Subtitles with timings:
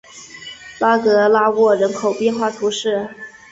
[0.79, 3.07] 拉格拉沃人口变化图示